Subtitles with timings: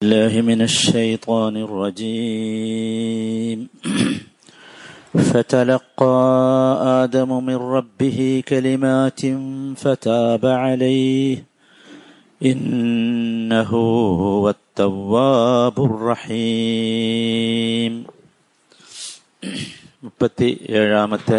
[0.00, 3.68] الله من الشيطان الرجيم
[5.22, 6.18] فتلقى
[7.02, 9.20] آدم من ربه كلمات
[9.76, 11.44] فتاب عليه
[12.40, 13.70] إنه
[14.22, 17.92] هو التواب الرحيم
[20.02, 21.38] മുപ്പത്തി ഏഴാമത്തെ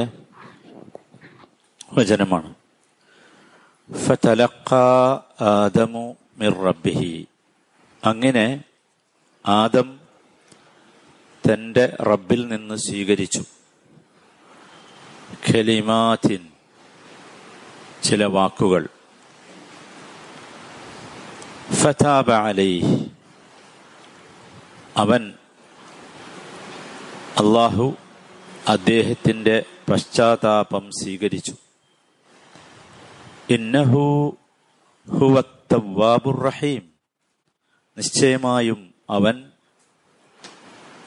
[1.91, 2.49] വചനമാണ്
[3.89, 4.71] ഫതലക്ക
[5.51, 6.03] ആദമു
[6.39, 7.11] മിർ റബ്ബിഹി
[8.05, 8.63] അങ്ങനെ
[9.47, 9.99] ആദം
[11.53, 13.43] തന്റെ റബ്ബിൽ നിന്ന് സ്വീകരിച്ചു.
[15.49, 16.49] ഖലിമാത്തിൻ
[18.03, 18.87] ചില വാക്കുകൾ.
[21.73, 22.31] ഫതാബ
[24.97, 25.33] അവൻ
[27.37, 27.93] അള്ളാഹു
[28.67, 31.55] അദ്ദേഹത്തിന്റെ പശ്ചാത്താപം സ്വീകരിച്ചു.
[33.49, 34.37] ഇന്നഹു
[35.09, 36.88] ഹുവത്തവാബുർ റഹീം.
[37.99, 39.51] നിശ്ചയമായും അവൻ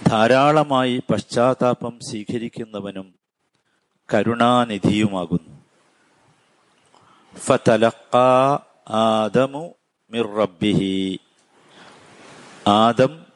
[0.06, 3.14] ധാരാളമായി പശ്ചാത്താപം സ്വീകരിക്കുന്നവനും
[4.14, 5.64] കരുണാനിധിയുമാകുന്നു.
[8.88, 9.74] ആദമു
[10.10, 11.18] മിർ റബ്ബിഹി.
[12.68, 13.26] ആദം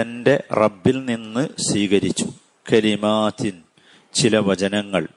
[0.00, 2.26] തന്റെ റബ്ബിൽ നിന്ന് സ്വീകരിച്ചു.
[2.72, 3.62] കലിമാത്തിൻ
[4.14, 5.08] ചില വചനങ്ങൾ.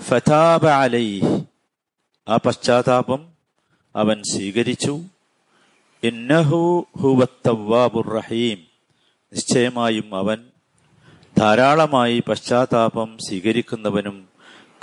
[0.00, 1.20] ഫതാബ അലൈ
[2.28, 3.28] ആ പശ്ചാത്താപം
[3.96, 5.00] അവൻ സ്വീകരിച്ചു.
[6.02, 6.86] ഇന്നഹു
[9.32, 10.38] നിശ്ചയമായും അവൻ
[11.38, 14.28] ധാരാളമായി പശ്ചാത്താപം സ്വീകരിക്കുന്നവനും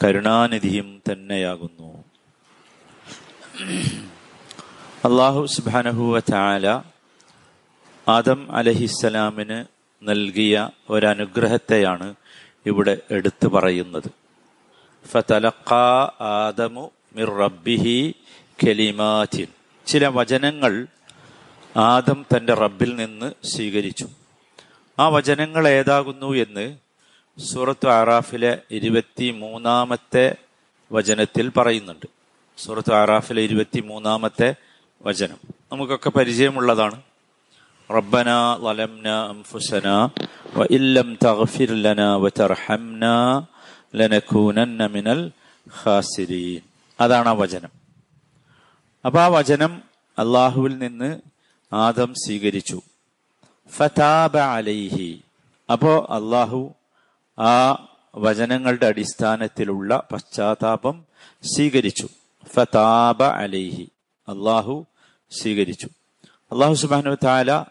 [0.03, 1.89] കരുണാനിധിയും തന്നെയാകുന്നു.
[5.05, 6.81] അള്ളാഹു സുബാനഹുവ ചാല
[8.07, 9.65] ആദം അലഹിസ്സലാമിന്
[10.03, 12.15] നൽകിയ ഒരനുഗ്രഹത്തെയാണ്
[12.65, 14.09] ഇവിടെ എടുത്തു പറയുന്നത്.
[16.21, 18.13] ആദമു മിർ റബ്ബിഹി
[19.85, 20.87] ചില വചനങ്ങൾ
[21.77, 24.07] ആദം തന്റെ റബ്ബിൽ നിന്ന് സ്വീകരിച്ചു.
[24.99, 26.77] ആ വചനങ്ങൾ ഏതാകുന്നു എന്ന്
[27.39, 30.35] സൂറത്ത് ആറാഫിലെ ഇരുപത്തി മൂന്നാമത്തെ
[30.91, 32.07] വചനത്തിൽ പറയുന്നുണ്ട്.
[32.57, 34.55] സൂറത്ത് ആറാഫിലെ ഇരുപത്തി മൂന്നാമത്തെ
[35.01, 35.37] വചനം.
[35.71, 37.01] നമുക്കൊക്കെ പരിചയമുള്ളതാണ്.
[37.91, 38.27] റബ്ബന
[38.63, 40.09] ലലംന അംഫുസന
[40.57, 42.01] വ ഇല്ലം തഗ്ഫിർ ലന
[43.95, 45.31] ലനകൂനന്ന മിനൽ
[45.83, 46.61] ഖാസിരീൻ.
[46.99, 47.69] അതാണ് ആ വചനം.
[49.05, 49.81] അപ്പൊ ആ വചനം
[50.19, 51.34] അള്ളാഹുവിൽ നിന്ന്
[51.75, 52.81] ആദം സ്വീകരിച്ചു.
[53.69, 55.21] ഫതാബ അലൈഹി.
[55.71, 56.73] അപ്പോ അള്ളാഹു
[57.39, 61.05] ആ വചനങ്ങളുടെ അടിസ്ഥാനത്തിലുള്ള പശ്ചാത്താപം
[61.43, 62.07] സ്വീകരിച്ചു.
[62.53, 63.89] ഫതാബ അലൈഹി.
[64.27, 64.85] അള്ളാഹു
[65.31, 65.89] സ്വീകരിച്ചു.
[66.51, 67.65] അള്ളാഹു സുബാനു താല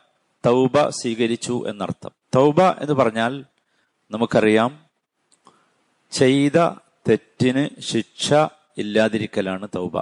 [0.46, 2.10] തൗബ സ്വീകരിച്ചു എന്നർത്ഥം.
[2.34, 3.44] തൗബ എന്ന് പറഞ്ഞാൽ
[4.10, 4.84] നമുക്കറിയാം
[6.12, 6.70] ചെയ്ത
[7.08, 8.34] തെറ്റിന് ശിക്ഷ
[8.78, 9.98] ഇല്ലാതിരിക്കലാണ് തൗബ.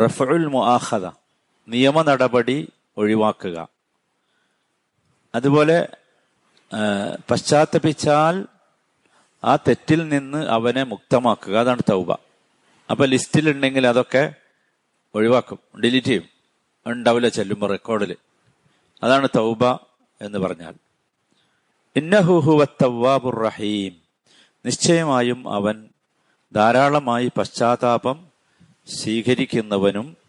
[0.00, 1.23] റഫുൽ മുആഖദ.
[1.68, 3.68] നിയമ നടപടി ഒഴിവാക്കുക.
[5.34, 5.88] അതുപോലെ
[7.30, 8.46] പശ്ചാത്തപിച്ചാൽ
[9.44, 11.56] ആ തെറ്റിൽ നിന്ന് അവനെ മുക്തമാക്കുക.
[11.56, 12.12] അതാണ് തൗബ.
[12.90, 14.34] അപ്പൊ ലിസ്റ്റിൽ ഉണ്ടെങ്കിൽ അതൊക്കെ
[15.14, 15.58] ഒഴിവാക്കും.
[15.80, 16.28] ഡിലീറ്റ് ചെയ്യും.
[16.86, 18.16] ഉണ്ടാവില്ല ചെല്ലുമ്പോൾ റെക്കോർഡിൽ
[19.02, 19.64] അതാണ് തൗബ
[20.20, 20.74] എന്ന് പറഞ്ഞാൽ.
[21.96, 23.96] ഇന്നഹുഹുവത്തവാബുർ റഹീം.
[24.66, 25.88] നിശ്ചയമായും അവൻ
[26.54, 28.26] ധാരാളമായി പശ്ചാത്താപം
[28.88, 30.23] സ്വീകരിക്കുന്നവനും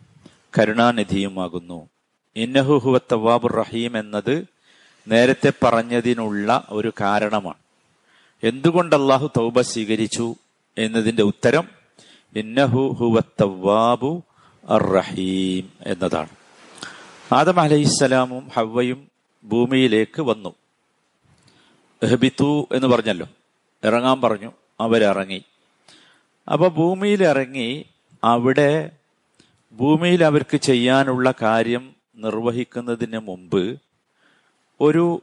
[0.58, 1.90] കരുണാനിധിയുമാകുന്നു.
[2.36, 4.46] ഇന്നഹുഹുവത്തവാബുർ റഹീം എന്നത്
[5.08, 7.58] നേരത്തെ പറഞ്ഞതിനുള്ള ഒരു കാരണമാണ്.
[8.44, 10.36] എന്തുകൊണ്ട് അള്ളാഹു തൗബ സ്വീകരിച്ചു
[10.78, 11.70] എന്നതിന്റെ ഉത്തരം
[12.36, 13.22] ഇന്നഹു ഹുവ
[14.70, 16.30] അർ റഹീം എന്നതാണ്.
[17.34, 19.12] ആദം അലഹിസ്സലാമും ഹവയും
[19.44, 20.56] ഭൂമിയിലേക്ക് വന്നു.
[22.12, 23.28] ഹബിത്തു എന്ന് പറഞ്ഞല്ലോ.
[23.84, 24.52] ഇറങ്ങാൻ പറഞ്ഞു.
[24.80, 25.44] അവരിറങ്ങി.
[26.54, 27.86] അപ്പൊ ഭൂമിയിൽ ഇറങ്ങി
[28.24, 28.92] അവിടെ
[29.74, 33.82] ഭൂമിയിൽ അവർക്ക് ചെയ്യാനുള്ള കാര്യം നിർവഹിക്കുന്നതിന് മുമ്പ്
[34.82, 35.22] ഒരു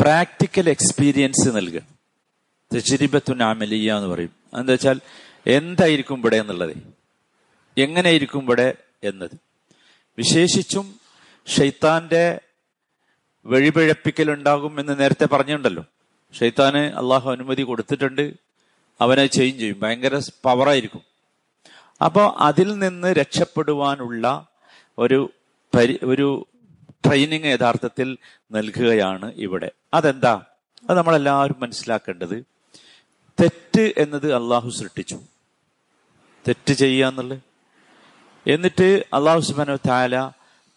[0.00, 1.82] പ്രാക്ടിക്കൽ എക്സ്പീരിയൻസ് നൽകുക.
[2.74, 4.30] തെച്ചിരിബത്തുൻ നാമലിയ എന്ന് പറയും.
[4.58, 5.00] എന്താ വെച്ചാൽ
[5.46, 6.76] എന്തായിരിക്കും ഇവിടെ എന്നുള്ളത്?
[7.78, 9.30] എങ്ങനെയിരിക്കും ഇവിടെ എന്നത്?
[10.18, 11.00] വിശേഷിച്ചും
[11.46, 12.40] ഷെയ്ത്താന്റെ
[13.46, 15.84] വഴിപിഴപ്പിക്കൽ ഉണ്ടാകും എന്ന് നേരത്തെ പറഞ്ഞിട്ടുണ്ടല്ലോ.
[16.40, 18.34] ഷെയ്ത്താന് അള്ളാഹു അനുമതി കൊടുത്തിട്ടുണ്ട്.
[19.00, 19.80] അവനെ ചേഞ്ച് ചെയ്യും.
[19.80, 21.13] ഭയങ്കര പവറായിരിക്കും
[22.04, 24.46] അപ്പോൾ അതിൽ നിന്ന് രക്ഷപ്പെടുവാനുള്ള
[24.98, 25.30] ഒരു
[25.74, 26.46] പരി ഒരു
[27.06, 28.18] ട്രെയിനിങ് യഥാർത്ഥത്തിൽ
[28.50, 29.70] നൽകുകയാണ് ഇവിടെ.
[29.94, 30.42] അതെന്താ?
[30.90, 32.44] അത് നമ്മളെല്ലാവരും മനസ്സിലാക്കേണ്ടത്.
[33.40, 35.20] തെറ്റ് എന്നത് അള്ളാഹു സൃഷ്ടിച്ചു.
[36.48, 37.40] തെറ്റ് ചെയ്യുക എന്നുള്ളത്.
[38.46, 40.30] എന്നിട്ട് അള്ളാഹു സുബാന താല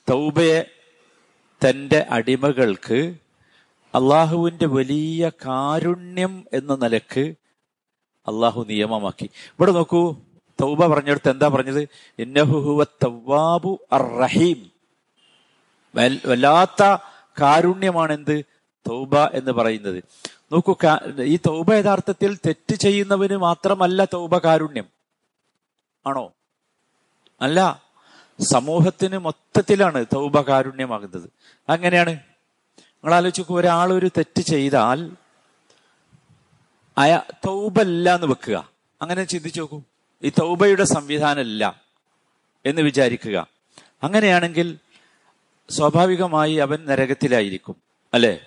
[0.09, 0.71] തൗബയെ
[1.69, 3.15] തന്റെ അടിമകൾക്ക്
[3.95, 7.35] അള്ളാഹുവിന്റെ വലിയ കാരുണ്യം എന്ന നിലയ്ക്ക്
[8.27, 9.25] അള്ളാഹു നിയമമാക്കി.
[9.25, 10.15] ഇവിടെ നോക്കൂ.
[10.61, 11.87] തൗബ പറഞ്ഞെടുത്ത് എന്താ പറഞ്ഞത്?
[12.19, 12.83] ഇന്നഹുഹുവ
[15.95, 16.97] വൽ- വല്ലാത്ത
[17.41, 18.45] കാരുണ്യമാണ് എന്ത്
[18.89, 20.03] തൗബ എന്ന് പറയുന്നത്.
[20.51, 20.75] നോക്കൂ
[21.21, 24.85] ഈ തൗബ യഥാർത്ഥത്തിൽ തെറ്റ് ചെയ്യുന്നവന് മാത്രമല്ല തൗബ കാരുണ്യം.
[26.07, 26.33] ആണോ?
[27.41, 27.83] അല്ല
[28.41, 31.29] സമൂഹത്തിന് മൊത്തത്തിലാണ് തൗബ കാരുണ്യമാകുന്നത്.
[31.69, 35.11] അങ്ങനെയാണ് നിങ്ങൾ ആലോചിക്കൂ ഒരാൾ ഒരു തെറ്റ് ചെയ്താൽ
[36.97, 38.69] അയാ തൗബല്ല എന്ന് വെക്കുക.
[39.01, 39.81] അങ്ങനെ ചിന്തിച്ചു നോക്കൂ.
[40.23, 41.81] ഈ തൗബയുടെ സംവിധാനമല്ല
[42.65, 43.47] എന്ന് വിചാരിക്കുക.
[44.03, 44.77] അങ്ങനെയാണെങ്കിൽ
[45.69, 47.75] സ്വാഭാവികമായി അവൻ നരകത്തിലായിരിക്കും
[48.13, 48.39] അല്ലെ?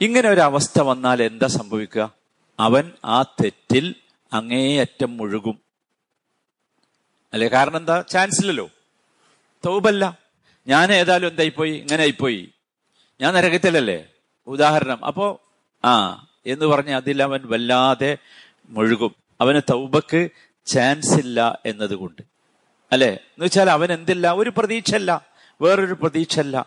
[0.00, 2.12] ഇങ്ങനെ ഒരു അവസ്ഥ വന്നാൽ എന്താ സംഭവിക്കുക?
[2.60, 3.94] അവൻ ആ തെറ്റിൽ
[4.32, 5.60] അങ്ങേയറ്റം മുഴുകും.
[7.32, 7.48] അല്ലെ?
[7.48, 8.04] കാരണം എന്താ?
[8.08, 8.70] ചാൻസ് ഇല്ലല്ലോ
[9.66, 10.18] തൗബല്ല.
[10.66, 11.72] ഞാൻ ഏതായാലും എന്തായിപ്പോയി?
[11.72, 12.52] ഇങ്ങനെ ആയിപ്പോയി
[13.20, 14.08] ഞാൻ നരകത്തിലല്ലേ?
[14.46, 15.04] ഉദാഹരണം.
[15.04, 15.40] അപ്പോ
[15.84, 18.18] ആ എന്ന് പറഞ്ഞ് അതിൽ അവൻ വല്ലാതെ
[18.68, 19.14] മുഴുകും.
[19.40, 20.28] അവന് തൗബക്ക്
[20.66, 22.22] ചാൻസ് ഇല്ല എന്നതുകൊണ്ട്.
[22.92, 23.08] അല്ലെ?
[23.08, 24.32] എന്ന് വെച്ചാൽ അവൻ എന്തില്ല?
[24.32, 25.26] ഒരു പ്രതീക്ഷയല്ല.
[25.62, 26.66] വേറൊരു പ്രതീക്ഷയല്ല.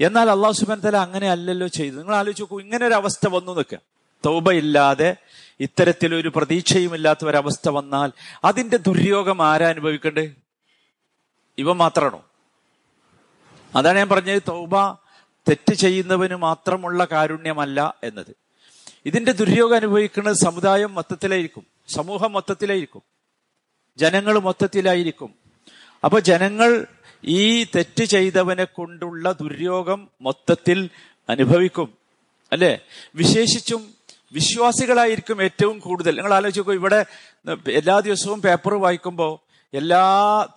[0.00, 1.96] എന്നാൽ അള്ളാഹു സുബാൻ തല അങ്ങനെ അല്ലല്ലോ ചെയ്തു.
[1.96, 3.78] നിങ്ങൾ ആലോചിച്ച് നോക്കൂ ഇങ്ങനെ ഒരു അവസ്ഥ വന്നു നിൽക്കുക
[4.26, 5.16] തൗബ ഇല്ലാതെ
[5.60, 8.12] ഇത്തരത്തിലൊരു പ്രതീക്ഷയും ഇല്ലാത്ത ഒരവസ്ഥ വന്നാൽ
[8.44, 10.34] അതിന്റെ ദുര്യോഗം ആരാ അനുഭവിക്കണ്ടേ?
[11.58, 12.24] ഇവ മാത്രമാണോ
[13.76, 14.42] അതാണ് ഞാൻ പറഞ്ഞത്.
[14.48, 14.92] തൗബ
[15.48, 18.36] തെറ്റ് ചെയ്യുന്നവന് മാത്രമുള്ള കാരുണ്യമല്ല എന്നത്.
[19.06, 21.66] ഇതിന്റെ ദുര്യോഗം അനുഭവിക്കുന്നത് സമുദായം മൊത്തത്തിലായിരിക്കും.
[21.88, 23.19] സമൂഹം മൊത്തത്തിലായിരിക്കും.
[24.00, 25.30] ജനങ്ങൾ മൊത്തത്തിലായിരിക്കും.
[26.04, 26.70] അപ്പൊ ജനങ്ങൾ
[27.24, 30.78] ഈ തെറ്റ് ചെയ്തവനെ കൊണ്ടുള്ള ദുര്യോഗം മൊത്തത്തിൽ
[31.28, 31.88] അനുഭവിക്കും.
[32.52, 32.72] അല്ലെ?
[33.14, 33.82] വിശേഷിച്ചും
[34.32, 36.16] വിശ്വാസികളായിരിക്കും ഏറ്റവും കൂടുതൽ.
[36.16, 37.00] നിങ്ങൾ ആലോചിക്കൂ ഇവിടെ
[37.68, 39.32] എല്ലാ ദിവസവും പേപ്പർ വായിക്കുമ്പോൾ
[39.74, 40.02] എല്ലാ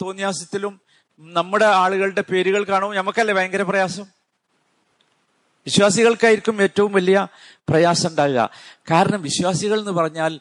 [0.01, 0.74] തോന്നിയാസത്തിലും
[1.19, 4.06] നമ്മുടെ ആളുകളുടെ പേരുകൾ കാണുമ്പോൾ നമുക്കല്ലേ ഭയങ്കര പ്രയാസം?
[5.68, 7.28] വിശ്വാസികൾക്കായിരിക്കും ഏറ്റവും വലിയ
[7.69, 8.50] പ്രയാസം ഉണ്ടാകുക.
[8.92, 10.34] കാരണം വിശ്വാസികൾ എന്ന് പറഞ്ഞാൽ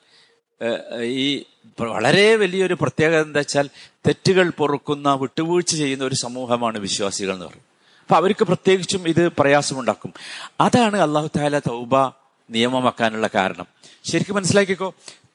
[1.02, 1.44] ഈ
[1.80, 3.70] വളരെ വലിയൊരു പ്രത്യേകത എന്താ വെച്ചാൽ
[4.06, 7.62] തെറ്റുകൾ പൊറുക്കുന്ന വിട്ടുവീഴ്ച ചെയ്യുന്ന ഒരു സമൂഹമാണ് വിശ്വാസികൾ എന്ന് പറയും.
[8.00, 10.14] അപ്പൊ അവർക്ക് പ്രത്യേകിച്ചും ഇത് പ്രയാസമുണ്ടാക്കും.
[10.60, 11.96] അതാണ് അള്ളാഹു താല തൗബ
[12.50, 13.66] നിയമമാക്കാനുള്ള കാരണം.
[14.04, 14.94] ശരിക്കും മനസ്സിലാക്കിക്കോ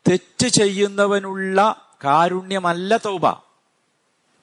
[0.09, 3.27] തെറ്റ് ചെയ്യുന്നവനുള്ള കാരുണ്യമല്ല തൗബ.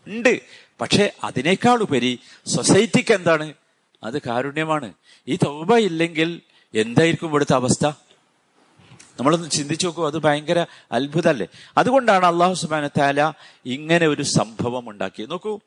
[0.06, 0.40] ഉണ്ട്.
[0.81, 3.55] പക്ഷെ അതിനേക്കാൾ ഉപരി സൊസൈറ്റിക്ക് എന്താണ്?
[4.02, 4.93] അത് കാരുണ്യമാണ്.
[5.29, 6.40] ഈ തൗബ ഇല്ലെങ്കിൽ
[6.75, 7.90] എന്തായിരിക്കും ഇവിടുത്തെ അവസ്ഥ?
[9.19, 11.46] നമ്മളൊന്ന് ചിന്തിച്ചു നോക്കൂ അത് ഭയങ്കര അത്ഭുതമല്ലേ?
[11.78, 13.32] അതുകൊണ്ടാണ് അള്ളാഹു സുബാന താല
[13.66, 15.31] ഇങ്ങനെ ഒരു സംഭവം ഉണ്ടാക്കിയത്.
[15.31, 15.61] നോക്കൂ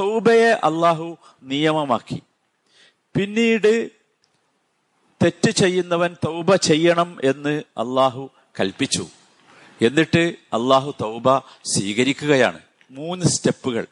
[0.00, 2.22] തൗബയെ അള്ളാഹു നിയമമാക്കി.
[3.16, 3.90] പിന്നീട്
[5.22, 9.06] തെറ്റ് ചെയ്യുന്നവൻ തൗബ ചെയ്യണം എന്ന് അള്ളാഹു കൽപ്പിച്ചു.
[9.82, 12.58] എന്നിട്ട് അള്ളാഹു തൗബ സ്വീകരിക്കുകയാണ്.
[12.90, 13.86] മൂന്ന് സ്റ്റെപ്പുകൾ.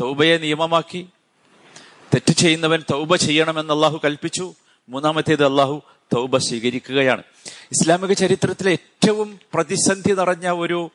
[0.00, 1.08] തൗബയെ നിയമമാക്കി.
[2.14, 4.54] തെറ്റ് ചെയ്യുന്നവൻ തൗബ ചെയ്യണമെന്ന് അള്ളാഹു കൽപ്പിച്ചു.
[4.88, 5.82] മൂന്നാമത്തേത് അള്ളാഹു
[6.14, 7.22] തൗബ സ്വീകരിക്കുകയാണ്.
[7.46, 10.90] ഇസ്ലാമിക ചരിത്രത്തിലെ ഏറ്റവും പ്രതിസന്ധി നിറഞ്ഞ ഒരു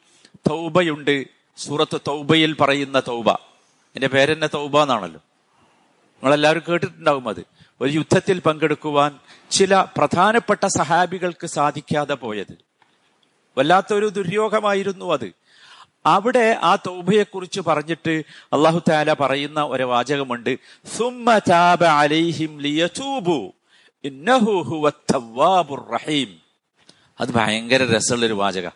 [0.50, 1.26] തൗബയുണ്ട്
[1.58, 3.32] സൂറത്ത് തൗബയിൽ പറയുന്ന തൗബ.
[3.96, 5.22] എന്റെ പേരെന്നെ തൗബ എന്നാണല്ലോ.
[6.10, 7.46] നിങ്ങളെല്ലാവരും കേട്ടിട്ടുണ്ടാവും അത്.
[7.82, 9.20] ഒരു യുദ്ധത്തിൽ പങ്കെടുക്കുവാൻ
[9.52, 12.58] ചില പ്രധാനപ്പെട്ട സഹാബികൾക്ക് സാധിക്കാതെ പോയത്.
[13.58, 15.32] വല്ലാത്തൊരു ദുര്യോഗമായിരുന്നു അത്.
[16.06, 18.24] അവിടെ ആ തൗബയെക്കുറിച്ച് പറഞ്ഞിട്ട്
[18.54, 20.60] അള്ളാഹു താല പറയുന്ന ഒരു വാചകമുണ്ട്.
[20.98, 21.38] സുമ്മ
[25.94, 26.42] റഹീം.
[27.20, 28.68] അത് ഭയങ്കര രസമുള്ളൊരു വാചക.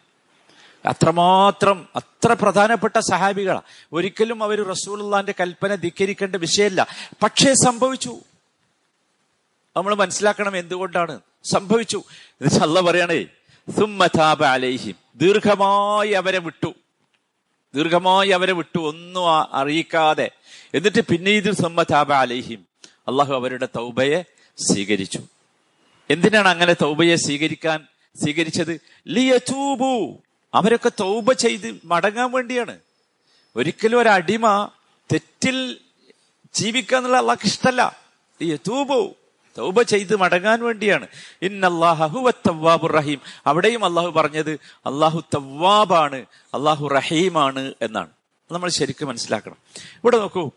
[0.85, 3.61] അത്രമാത്രം അത്ര പ്രധാനപ്പെട്ട സഹാബികളാ.
[3.93, 6.87] ഒരിക്കലും അവർ റസൂലുള്ളാന്റെ കൽപ്പന ധിക്കരിക്കേണ്ട വിഷയമല്ല.
[7.23, 8.19] പക്ഷേ സംഭവിച്ചു.
[9.77, 11.19] നമ്മൾ മനസ്സിലാക്കണം എന്തുകൊണ്ടാണ്.
[11.43, 12.03] സംഭവിച്ചു.
[12.61, 13.23] അല്ല പറയണേ
[13.79, 14.95] സുമ്മതാബ അലൈഹിം.
[15.15, 16.73] ദീർഘമായി അവരെ വിട്ടു.
[17.75, 18.79] ദീർഘമായി അവരെ വിട്ടു.
[18.79, 20.31] ഒന്നും അറിയിക്കാതെ.
[20.73, 22.65] എന്നിട്ട് പിന്നെ ഇത് സുമ്മതാബ അലൈഹിം.
[23.07, 24.23] അള്ളാഹു അവരുടെ തൗബയെ
[24.57, 25.19] സ്വീകരിച്ചു.
[26.09, 27.87] എന്തിനാണ് അങ്ങനെ തൗബയെ സ്വീകരിക്കാൻ
[28.23, 28.81] സ്വീകരിച്ചത്?
[29.07, 30.17] ലിയതൂബു.
[30.53, 32.79] അവരൊക്കെ തൗബ ചെയ്ത് മടങ്ങാൻ വേണ്ടിയാണ്.
[33.55, 34.69] ഒരിക്കലും ഒരു അടിമ
[35.13, 35.77] തെറ്റിൽ
[36.53, 37.99] ജീവിക്കുക എന്നുള്ള അള്ളാഹ്ക്ക് ഇഷ്ടല്ല.
[38.41, 39.15] ലിയതൂബു.
[39.57, 41.07] തൗബ ചെയ്ത് മടങ്ങാൻ വേണ്ടിയാണ്.
[42.87, 43.21] റഹീം.
[43.47, 44.51] അവിടെയും അള്ളാഹു പറഞ്ഞത്
[44.85, 48.09] അള്ളാഹു തവ്വാബാണ് അള്ളാഹു റഹീമാണ് എന്നാണ്.
[48.51, 49.55] നമ്മൾ ശരിക്കും മനസ്സിലാക്കണം.
[49.77, 50.51] ഇവിടെ നോക്കൂ.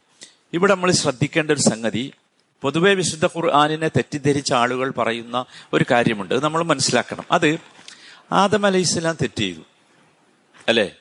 [0.52, 2.12] ഇവിടെ നമ്മൾ ശ്രദ്ധിക്കേണ്ട ഒരു സംഗതി
[2.62, 6.44] പൊതുവെ വിശുദ്ധ ഖുർആാനിനെ തെറ്റിദ്ധരിച്ച ആളുകൾ പറയുന്ന ഒരു കാര്യമുണ്ട്.
[6.44, 7.24] നമ്മൾ മനസ്സിലാക്കണം.
[7.30, 7.58] അത്
[8.32, 9.60] ആദം അലൈഹി ഇസ്ലാം തെറ്റ് ചെയ്തു.
[10.68, 10.96] അല്ലേ?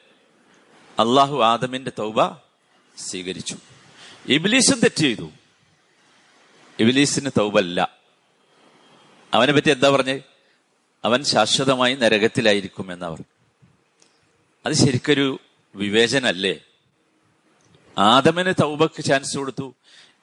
[0.99, 2.31] അള്ളാഹു ആദമിന്റെ തൗബ
[2.97, 3.57] സ്വീകരിച്ചു.
[4.27, 5.31] ഇബ്ലീസും തെറ്റ് ചെയ്തു.
[6.79, 7.91] ഇബിലീസിന് തൗബല്ല.
[9.33, 10.19] അവനെ പറ്റി എന്താ പറഞ്ഞ്?
[11.05, 13.25] അവൻ ശാശ്വതമായി നരകത്തിലായിരിക്കും എന്നാ പറഞ്ഞു.
[14.65, 15.39] അത് ശരിക്കൊരു
[15.75, 16.59] വിവേചനല്ലേ?
[17.97, 19.75] ആദമിന് തൗബക്ക് ചാൻസ് കൊടുത്തു.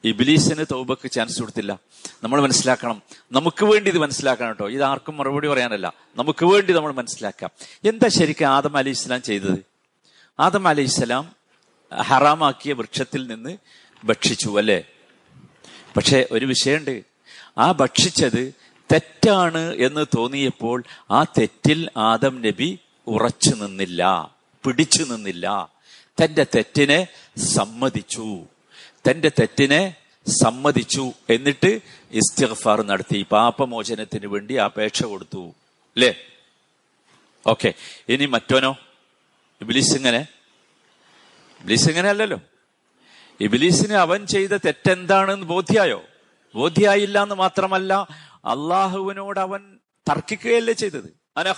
[0.05, 1.79] ഇബിലീസിന് തൗബക്ക് ചാൻസ് കൊടുത്തില്ല.
[2.23, 3.03] നമ്മൾ മനസ്സിലാക്കണം.
[3.33, 4.71] നമുക്ക് വേണ്ടി ഇത് മനസ്സിലാക്കണം കേട്ടോ.
[4.71, 5.93] ഇത് ആർക്കും മറുപടി പറയാനല്ല.
[6.17, 7.51] നമുക്ക് വേണ്ടി നമ്മൾ മനസ്സിലാക്കാം.
[7.85, 9.59] എന്താ ശരിക്കും ആദം അലി ഇസ്ലാം ചെയ്തത്?
[10.41, 11.37] ആദം അലി ഇസ്ലാം
[12.03, 13.57] ഹറാമാക്കിയ വൃക്ഷത്തിൽ നിന്ന്
[14.05, 14.85] ഭക്ഷിച്ചു അല്ലേ?
[15.97, 17.03] പക്ഷെ ഒരു വിഷയമുണ്ട്.
[17.59, 18.55] ആ ഭക്ഷിച്ചത്
[18.93, 24.31] തെറ്റാണ് എന്ന് തോന്നിയപ്പോൾ ആ തെറ്റിൽ ആദം നബി ഉറച്ചു നിന്നില്ല
[24.67, 25.69] പിടിച്ചു നിന്നില്ല.
[26.25, 27.07] തന്റെ തെറ്റിനെ
[27.39, 28.45] സമ്മതിച്ചു.
[29.11, 29.95] തന്റെ തെറ്റിനെ
[30.43, 31.81] സമ്മതിച്ചു എന്നിട്ട്
[32.11, 33.27] ഇസ്തിഗ്ഫാർ നടത്തി.
[33.33, 35.49] പാപമോചനത്തിന് വേണ്ടി അപേക്ഷ കൊടുത്തു.
[35.97, 36.15] അല്ലേ
[37.47, 37.75] ഓക്കെ.
[38.09, 38.77] ഇനി മറ്റോനോ?
[39.61, 40.27] ഇബിലിസ് ഇങ്ങനെ
[41.61, 42.41] ഇബിലിസ് ഇങ്ങനെ അല്ലല്ലോ.
[43.41, 46.03] ഇബിലിസിന് അവൻ ചെയ്ത തെറ്റെന്താണെന്ന് ബോധ്യായോ?
[46.55, 47.95] ബോധ്യായില്ല എന്ന് മാത്രമല്ല
[48.45, 49.79] അള്ളാഹുവിനോട് അവൻ
[50.11, 51.17] തർക്കിക്കുകയല്ലേ ചെയ്തത്.
[51.37, 51.53] അന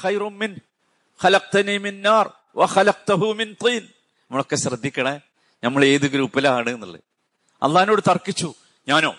[4.30, 5.20] നമ്മളൊക്കെ ശ്രദ്ധിക്കണേ
[5.64, 7.15] നമ്മൾ ഏത് ഗ്രൂപ്പിലാണ് എന്നുള്ളത്.
[7.62, 8.54] അള്ളഹാനോട് തർക്കിച്ചു.
[8.88, 9.14] ഞാനോ?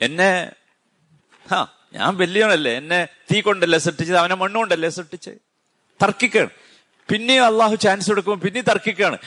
[0.00, 0.52] എന്നെ
[1.50, 2.72] ഹാ ഞാൻ വലിയവനല്ലേ.
[2.76, 4.16] എന്നെ തീ കൊണ്ടല്ലേ സൃഷ്ടിച്ചത്?
[4.16, 5.34] അവനെ മണ്ണുകൊണ്ടല്ലേ സൃഷ്ടിച്ചത്?
[6.02, 6.50] തർക്കിക്കാണ്
[7.10, 9.18] പിന്നെയും അള്ളാഹു ചാൻസ് കൊടുക്കുമ്പോൾ പിന്നെയും തർക്കിക്കുകയാണ്.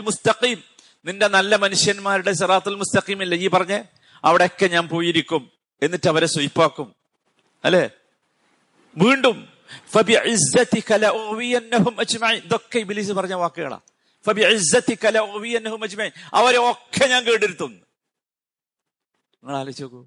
[0.00, 0.62] മുസ്തഖീം.
[1.06, 3.34] നിന്റെ നല്ല മനുഷ്യന്മാരുടെ സിറാത്തുൽ മുസ്തഖീം ഇല്ല?
[3.34, 3.84] ഈ പറഞ്ഞേ?
[4.24, 5.50] അവിടെയൊക്കെ ഞാൻ പോയിരിക്കും.
[5.82, 6.94] എന്നിട്ട് അവരെ സ്വയിപ്പാക്കും
[7.64, 7.90] അല്ലേ?
[8.96, 9.48] വീണ്ടും
[12.44, 13.78] ഇതൊക്കെ ഇബിലീസ് പറഞ്ഞ വാക്കുകളാ.
[16.32, 20.06] അവരെ ഒക്കെ ഞാൻ കേട്ടിരുത്തും നിങ്ങൾ ആലോചിച്ച് നോക്കൂ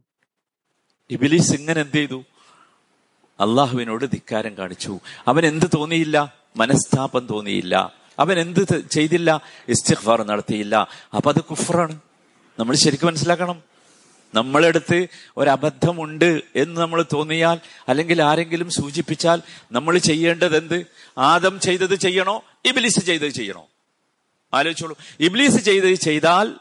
[1.09, 2.23] ഇബിലീസ് ഇങ്ങനെ എന്ത് ചെയ്തു?
[3.39, 4.99] അള്ളാഹുവിനോട് ധിക്കാരം കാണിച്ചു.
[5.27, 6.33] അവൻ എന്ത് തോന്നിയില്ല?
[6.57, 7.93] മനസ്താപം തോന്നിയില്ല.
[8.19, 9.41] അവൻ എന്ത് ചെയ്തില്ല?
[9.67, 10.87] ഇസ്തിഖ്ഫാർ നടത്തിയില്ല.
[11.15, 11.99] അപ്പൊ അത് കുഫറാണ്.
[12.59, 13.63] നമ്മൾ ശരിക്കും മനസ്സിലാക്കണം.
[14.33, 20.85] നമ്മളെടുത്ത് ഒരബദ്ധമുണ്ട് എന്ന് നമ്മൾ തോന്നിയാൽ അല്ലെങ്കിൽ ആരെങ്കിലും സൂചിപ്പിച്ചാൽ നമ്മൾ ചെയ്യേണ്ടത് എന്ത്
[21.17, 22.43] ആദം ചെയ്തത് ചെയ്യണോ?
[22.65, 23.67] ഇബിലിസ് ചെയ്തത് ചെയ്യണോ?
[24.53, 24.97] ആലോചിച്ചോളൂ.
[25.19, 26.55] ഇബ്ലീസ് ചെയ്ത് ചെയ്താൽ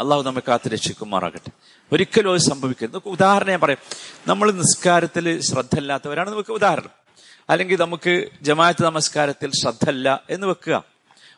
[0.00, 1.50] അള്ളാഹു നമ്മെ കാത്ത് രക്ഷിക്കുമാറാകട്ടെ.
[1.92, 2.96] ഒരിക്കലും അത് സംഭവിക്കരുത്.
[3.06, 3.78] ഉദാഹരണം ഞാൻ പറയാം.
[4.28, 6.90] നമ്മൾ നിസ്കാരത്തിൽ ശ്രദ്ധ ഇല്ലാത്തവരാണ് നമുക്ക് ഉദാഹരണം.
[7.50, 10.84] അല്ലെങ്കിൽ നമുക്ക് ജമാഅത്ത് നമസ്കാരത്തിൽ ശ്രദ്ധല്ല എന്ന് വെക്കുക.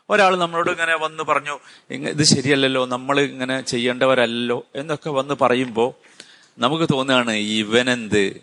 [0.09, 1.59] ഒരാൾ നമ്മളോട് ഇങ്ങനെ വന്ന് പറഞ്ഞു
[1.91, 5.93] ഇത് ശരിയല്ലല്ലോ നമ്മൾ ഇങ്ങനെ ചെയ്യേണ്ടവരല്ലോ എന്നൊക്കെ വന്ന് പറയുമ്പോൾ
[6.57, 8.41] നമുക്ക് തോന്നുകയാണ് ഇവനെന്ത്?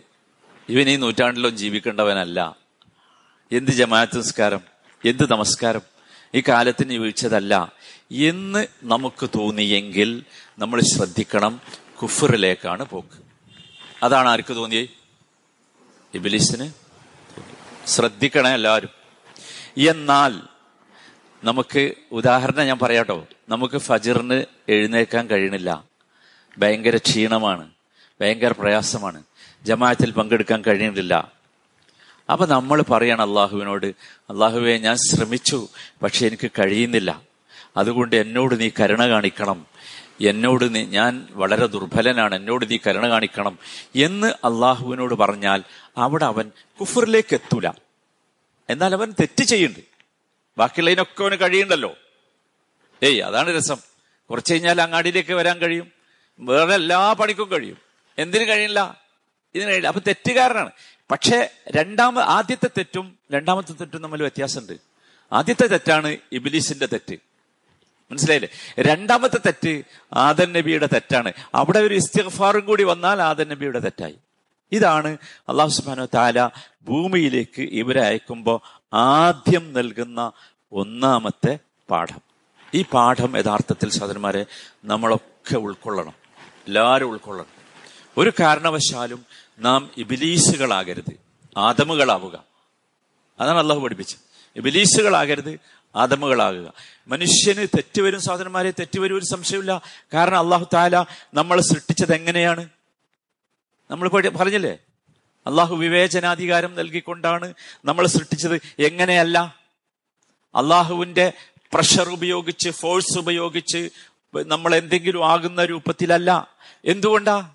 [0.69, 2.57] ഇവൻ ഈ നൂറ്റാണ്ടിലും ജീവിക്കേണ്ടവനല്ല.
[3.53, 4.61] എന്ത് ജമാഅത്ത് നിസ്കാരം?
[5.05, 6.00] എന്ത് നമസ്കാരം?
[6.35, 7.73] ഈ കാലത്തിന് വീഴ്ചതല്ല
[8.11, 10.25] എന്ന് നമുക്ക് തോന്നിയെങ്കിൽ
[10.59, 11.61] നമ്മൾ ശ്രദ്ധിക്കണം
[12.03, 13.23] കുഫറിലേക്കാണ് പോക്ക്.
[14.03, 14.87] അതാണ് ആർക്ക് തോന്നിയേ?
[16.15, 16.71] ഇബിലിസിന്?
[17.87, 18.89] ശ്രദ്ധിക്കണേ എല്ലാവരും.
[19.91, 20.41] എന്നാൽ
[21.45, 23.27] നമുക്ക് ഉദാഹരണം ഞാൻ പറയാട്ടോ.
[23.49, 25.85] നമുക്ക് ഫജിറിന് എഴുന്നേക്കാൻ കഴിയണില്ല
[26.59, 27.71] ഭയങ്കര ക്ഷീണമാണ്.
[28.21, 29.23] ഭയങ്കര പ്രയാസമാണ്.
[29.65, 31.40] ജമാഅത്തിൽ പങ്കെടുക്കാൻ കഴിയുന്നില്ല.
[32.31, 33.87] അപ്പൊ നമ്മൾ പറയണം അള്ളാഹുവിനോട്
[34.31, 35.69] അള്ളാഹുവെ ഞാൻ ശ്രമിച്ചു
[36.03, 37.23] പക്ഷെ എനിക്ക് കഴിയുന്നില്ല.
[37.77, 39.67] അതുകൊണ്ട് എന്നോട് നീ കരുണ കാണിക്കണം.
[40.21, 43.59] എന്നോട് നീ ഞാൻ വളരെ ദുർബലനാണ് എന്നോട് നീ കരുണ കാണിക്കണം.
[43.97, 45.63] എന്ന് അള്ളാഹുവിനോട് പറഞ്ഞാൽ
[45.99, 47.69] അവിടെ അവൻ കുഫറിലേക്ക് എത്തൂല.
[48.71, 49.87] എന്നാൽ അവൻ തെറ്റ് ചെയ്യുന്നുണ്ട്.
[50.59, 51.95] ബാക്കിയുള്ളതിനൊക്കെ അവന് കഴിയണ്ടല്ലോ
[53.03, 53.77] ഏയ് അതാണ് രസം.
[54.31, 55.93] കുറച്ച് കഴിഞ്ഞാൽ അങ്ങാടിയിലേക്ക് വരാൻ കഴിയും.
[56.41, 57.77] വേറെ എല്ലാ പണിക്കും കഴിയും.
[58.19, 59.00] എന്തിനു കഴിയില്ല?
[59.55, 60.71] ഇതിന് കഴിയില്ല അപ്പൊ തെറ്റുകാരനാണ്.
[61.11, 64.73] പക്ഷെ രണ്ടാമ ആദ്യത്തെ തെറ്റും രണ്ടാമത്തെ തെറ്റും തമ്മിൽ വ്യത്യാസമുണ്ട്.
[65.33, 67.17] ആദ്യത്തെ തെറ്റാണ് ഇബിലീസിന്റെ തെറ്റ്.
[68.11, 68.49] മനസ്സിലായില്ലേ?
[68.79, 71.33] രണ്ടാമത്തെ തെറ്റ് ആദൻ നബിയുടെ തെറ്റാണ്.
[71.55, 74.19] അവിടെ ഒരു ഇസ്തിഫാറും കൂടി വന്നാൽ ആദൻ നബിയുടെ തെറ്റായി.
[74.73, 75.17] ഇതാണ്
[75.49, 76.51] അള്ളാഹു സുബാനു താല
[76.83, 78.61] ഭൂമിയിലേക്ക് ഇവരെ അയക്കുമ്പോൾ
[78.93, 80.33] ആദ്യം നൽകുന്ന
[80.73, 81.59] ഒന്നാമത്തെ
[81.91, 82.21] പാഠം.
[82.75, 84.47] ഈ പാഠം യഥാർത്ഥത്തിൽ സഹോദരന്മാരെ
[84.85, 86.15] നമ്മളൊക്കെ ഉൾക്കൊള്ളണം.
[86.67, 87.60] എല്ലാവരും ഉൾക്കൊള്ളണം.
[88.19, 89.27] ഒരു കാരണവശാലും
[89.59, 91.13] നാം ഇബിലീസുകളാകരുത്.
[91.57, 92.45] ആദമുകളാവുക.
[93.41, 94.19] അതാണ് അള്ളാഹു പഠിപ്പിച്ചത്.
[94.57, 95.61] ഇബിലീസുകളാകരുത്
[95.97, 96.73] ആദമുകളാകുക.
[97.09, 99.83] മനുഷ്യന് തെറ്റുവരും സഹോദരന്മാരെ തെറ്റുവരും ഒരു സംശയമില്ല
[100.15, 102.69] കാരണം അള്ളാഹു താല നമ്മൾ സൃഷ്ടിച്ചത് എങ്ങനെയാണ്?
[103.91, 104.79] നമ്മൾ പറഞ്ഞില്ലേ?
[105.47, 109.57] അള്ളാഹു വിവേചനാധികാരം നൽകിക്കൊണ്ടാണ് നമ്മൾ സൃഷ്ടിച്ചത് എങ്ങനെയല്ല?
[110.55, 111.33] അള്ളാഹുവിന്റെ
[111.73, 113.91] പ്രഷർ ഉപയോഗിച്ച് ഫോഴ്സ് ഉപയോഗിച്ച്
[114.35, 116.49] നമ്മൾ എന്തെങ്കിലും ആകുന്ന രൂപത്തിലല്ല.
[116.85, 117.51] എന്തുകൊണ്ടാ?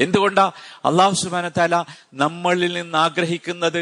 [0.00, 0.52] എന്തുകൊണ്ടാ?
[0.84, 1.84] അള്ളാഹു സുബാനത്താല
[2.14, 3.80] നമ്മളിൽ നിന്ന് ആഗ്രഹിക്കുന്നത്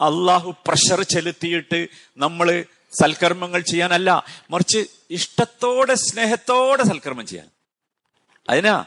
[0.00, 2.64] അള്ളാഹു പ്രഷർ ചെലുത്തിയിട്ട് നമ്മൾ
[3.00, 7.48] സൽക്കർമ്മങ്ങൾ ചെയ്യാനല്ല മറിച്ച് ഇഷ്ടത്തോടെ സ്നേഹത്തോടെ സൽക്കർമ്മം ചെയ്യാൻ.
[8.48, 8.84] അതിനാ?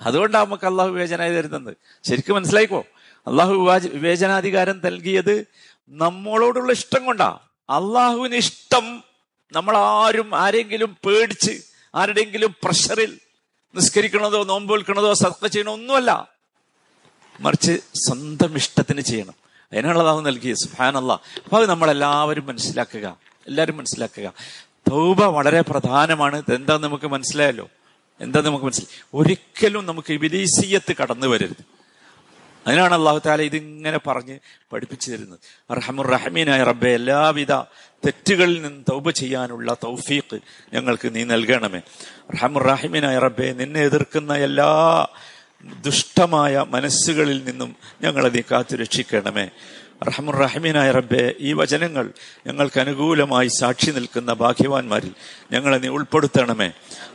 [0.00, 1.76] അതുകൊണ്ടാണ് നമുക്ക് അള്ളാഹു വിവേചന തരുന്നത്.
[2.08, 2.84] ശരിക്കും മനസ്സിലായിക്കോ?
[3.26, 3.52] അള്ളാഹു
[3.88, 5.46] വിവേചനാധികാരം നൽകിയത്
[5.88, 7.38] നമ്മളോടുള്ള ഇഷ്ടം കൊണ്ടാ.
[7.70, 9.04] അള്ളാഹുവിന് ഇഷ്ടം
[9.52, 11.62] നമ്മൾ ആരും ആരെങ്കിലും പേടിച്ച്
[11.94, 13.18] ആരുടെയെങ്കിലും പ്രഷറിൽ
[13.76, 16.28] നിസ്കരിക്കണതോ നോമ്പ് വിൽക്കണതോ സത്ക ചെയ്യണോ ഒന്നുമല്ല.
[17.40, 19.34] മറിച്ച് സ്വന്തം ഇഷ്ടത്തിന് ചെയ്യണം.
[19.72, 23.16] അതിനുള്ളതാവും നൽകിയ സുഹാനല്ല അപ്പൊ അത് നമ്മളെല്ലാവരും മനസ്സിലാക്കുക.
[23.46, 24.32] എല്ലാവരും മനസ്സിലാക്കുക.
[24.90, 26.42] തൗബ വളരെ പ്രധാനമാണ്.
[26.54, 27.68] എന്താ നമുക്ക് മനസ്സിലായല്ലോ?
[28.20, 29.02] എന്താ നമുക്ക് മനസ്സിലായി?
[29.14, 31.75] ഒരിക്കലും നമുക്ക് വിദേശീയത്ത് കടന്നു വരരുത്.
[32.66, 34.36] അതിനാണ് അള്ളാഹു താല ഇതിങ്ങനെ പറഞ്ഞ്
[34.72, 35.38] പഠിപ്പിച്ചു തരുന്നത്.
[35.70, 37.52] അർഹമുർ റഹമീനായ റബ്ബെ എല്ലാവിധ
[38.06, 40.38] തെറ്റുകളിൽ നിന്ന് തൗബ ചെയ്യാനുള്ള തൗഫീഖ്
[40.74, 41.80] ഞങ്ങൾക്ക് നീ നൽകണമേ.
[42.30, 44.70] അർഹമുർ റഹീമിനായ റബ്ബെ നിന്നെ എതിർക്കുന്ന എല്ലാ
[45.82, 47.70] ദുഷ്ടമായ മനസ്സുകളിൽ നിന്നും
[48.02, 48.74] ഞങ്ങളെ നീ കാത്തു
[50.02, 52.12] രക്ഷിക്കണമേ റഹമുർ റഹീമിനായ റബ്ബെ ഈ വചനങ്ങൾ
[52.46, 55.12] ഞങ്ങൾക്ക് അനുകൂലമായി സാക്ഷി നിൽക്കുന്ന ഭാഗ്യവാന്മാരിൽ
[55.52, 56.72] ഞങ്ങളെ നീ ഉൾപ്പെടുത്തണമേ.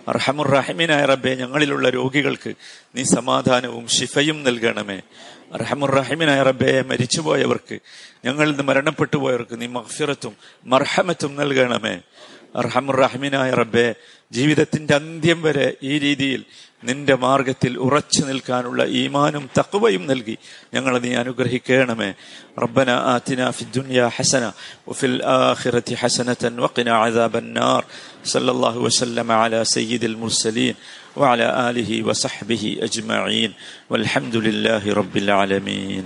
[0.09, 2.53] റഹമുർ റഹീമിനായ റബ്ബെ ഞങ്ങളിലുള്ള രോഗികൾക്ക്
[2.95, 4.99] നീ സമാധാനവും ശിഫയും നൽകണമേ.
[5.61, 7.79] റഹമുർ റഹീമിനായ റബ്ബെ മരിച്ചുപോയവർക്ക്
[8.25, 10.35] ഞങ്ങളിൽ നിന്ന് മരണപ്പെട്ടു പോയവർക്ക് നീ മഹ്ഫിറത്തും
[10.65, 12.01] മർഹമത്തും നൽകണമേ.
[12.60, 13.88] അർഹമുർ റഹ്മിനായ റബ്ബെ
[14.32, 16.40] ജീവിതത്തിന്റെ അന്ത്യം വരെ ഈ രീതിയിൽ
[16.82, 20.34] നിന്റെ മാർഗത്തിൽ ഉറച്ചു നിൽക്കാനുള്ള ഈമാനും തക്വയും നൽകി
[20.74, 22.08] ഞങ്ങളെ നീ അനുഗ്രഹിക്കണമേ
[22.62, 24.44] റബ്ബന ആതിന ഫി ദുനിയ ഹസന
[24.88, 27.82] വഫിൽ ആഖിറതി ഹസനതൻ വഖിന അദാബൻ നാർ
[28.32, 30.76] സല്ലല്ലാഹു വസല്ലമ അലാ സയ്യിദിൽ മുർസലീൻ
[31.16, 33.50] وعلى آله وصحبه أجمعين
[33.90, 36.04] والحمد لله رب العالمين